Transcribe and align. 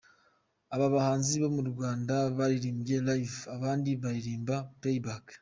Abahanzi 0.75 1.33
bo 1.41 1.49
mu 1.55 1.63
Rwanda 1.71 2.15
baririmbye 2.37 2.95
Live 3.07 3.37
abandi 3.55 3.89
baririmba 4.03 4.55
PlayBack. 4.79 5.25